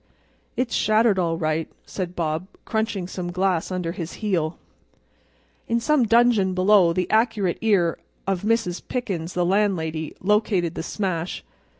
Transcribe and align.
'""It's 0.57 0.73
shattered 0.73 1.19
all 1.19 1.37
right," 1.37 1.67
said 1.85 2.15
Bob, 2.15 2.47
crunching 2.65 3.07
some 3.07 3.31
glass 3.31 3.69
under 3.69 3.91
his 3.91 4.13
heel. 4.13 4.57
In 5.67 5.79
some 5.79 6.07
dungeon 6.07 6.55
below 6.55 6.91
the 6.91 7.07
accurate 7.11 7.59
ear 7.61 7.99
of 8.25 8.41
Mrs. 8.41 8.81
Pickens, 8.87 9.33
the 9.33 9.45
landlady, 9.45 10.15
located 10.19 10.73
the 10.73 10.81
smash. 10.81 11.43